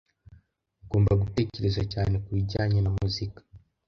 Ugomba 0.83 1.11
gutekereza 1.21 1.81
cyane 1.93 2.15
kubijyanye 2.23 2.79
na 2.81 2.91
muzika. 2.97 3.41